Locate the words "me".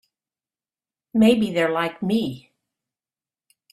2.01-2.49